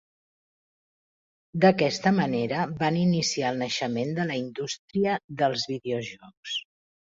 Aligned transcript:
D'aquesta 1.65 2.13
manera 2.21 2.63
van 2.81 2.97
iniciar 3.03 3.53
el 3.55 3.61
naixement 3.65 4.17
de 4.21 4.27
la 4.33 4.41
indústria 4.41 5.21
dels 5.45 5.71
videojocs. 5.77 6.61